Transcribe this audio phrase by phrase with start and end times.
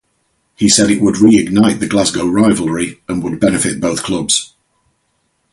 [0.55, 4.55] He said it would reignite the Glasgow-rivalry and would benefit both clubs.